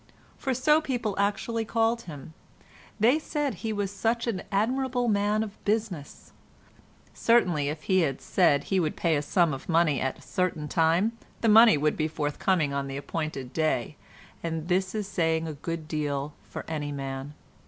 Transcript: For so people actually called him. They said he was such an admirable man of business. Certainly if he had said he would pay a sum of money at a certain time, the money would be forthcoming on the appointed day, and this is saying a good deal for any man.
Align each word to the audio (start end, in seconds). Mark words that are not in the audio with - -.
For 0.35 0.55
so 0.55 0.81
people 0.81 1.13
actually 1.19 1.63
called 1.63 2.01
him. 2.09 2.33
They 2.99 3.19
said 3.19 3.53
he 3.53 3.71
was 3.71 3.91
such 3.91 4.25
an 4.25 4.41
admirable 4.51 5.07
man 5.07 5.43
of 5.43 5.63
business. 5.63 6.31
Certainly 7.13 7.69
if 7.69 7.83
he 7.83 7.99
had 7.99 8.19
said 8.19 8.63
he 8.63 8.79
would 8.79 8.95
pay 8.95 9.15
a 9.15 9.21
sum 9.21 9.53
of 9.53 9.69
money 9.69 10.01
at 10.01 10.17
a 10.17 10.21
certain 10.23 10.67
time, 10.67 11.15
the 11.41 11.49
money 11.49 11.77
would 11.77 11.97
be 11.97 12.07
forthcoming 12.07 12.73
on 12.73 12.87
the 12.87 12.97
appointed 12.97 13.53
day, 13.53 13.95
and 14.41 14.69
this 14.69 14.95
is 14.95 15.07
saying 15.07 15.47
a 15.47 15.53
good 15.53 15.87
deal 15.87 16.33
for 16.49 16.65
any 16.67 16.91
man. 16.91 17.35